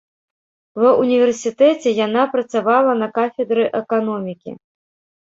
Ва 0.83 0.91
універсітэце 1.03 1.95
яна 2.05 2.23
працавала 2.33 2.99
на 3.05 3.13
кафедры 3.21 3.63
эканомікі. 3.85 4.61